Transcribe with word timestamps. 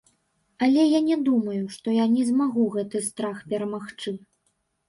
Але 0.67 0.85
я 0.85 1.01
не 1.09 1.17
думаю, 1.27 1.59
што 1.75 1.87
я 1.97 2.05
не 2.15 2.23
змагу 2.31 2.65
гэты 2.77 3.03
страх 3.09 3.47
перамагчы. 3.53 4.19